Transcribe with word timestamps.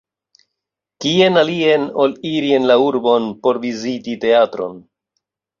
Kien 1.05 1.35
alien 1.41 1.85
ol 2.05 2.17
iri 2.31 2.49
en 2.61 2.67
la 2.71 2.79
urbon 2.87 3.31
por 3.45 3.63
viziti 3.67 4.21
teatron? 4.25 4.83